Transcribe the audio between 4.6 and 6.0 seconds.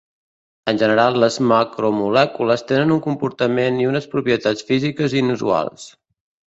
físiques inusuals.